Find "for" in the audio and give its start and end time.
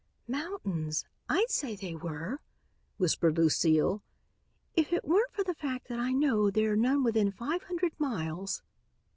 5.35-5.43